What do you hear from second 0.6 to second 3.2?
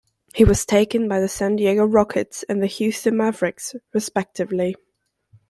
taken by the San Diego Rockets and the Houston